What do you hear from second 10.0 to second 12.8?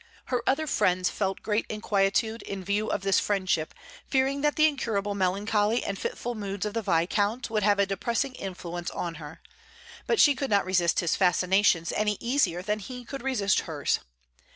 but she could not resist his fascinations any easier than